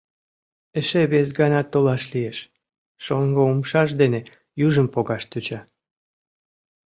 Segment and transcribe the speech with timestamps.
[0.79, 2.37] Эше вес ганат толаш лиеш...—
[3.05, 4.19] шоҥго умшаж дене
[4.65, 5.59] южым погаш тӧча.